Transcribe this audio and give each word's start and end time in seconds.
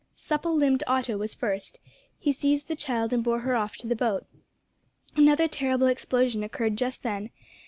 Supple 0.15 0.55
limbed 0.55 0.81
Otto 0.87 1.15
was 1.15 1.35
first; 1.35 1.77
he 2.17 2.31
seized 2.31 2.67
the 2.67 2.75
child 2.75 3.13
and 3.13 3.23
bore 3.23 3.41
her 3.41 3.55
off 3.55 3.77
to 3.77 3.85
the 3.87 3.95
boat. 3.95 4.25
Another 5.15 5.47
terrible 5.47 5.85
explosion 5.85 6.41
occurred 6.43 6.75
just 6.75 7.03
then. 7.03 7.29